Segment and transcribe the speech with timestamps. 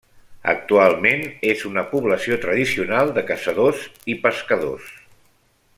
[0.53, 3.85] Actualment és una població tradicional de caçadors
[4.15, 4.93] i pescadors.